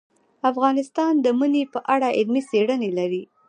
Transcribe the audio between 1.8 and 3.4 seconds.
اړه علمي څېړنې لري.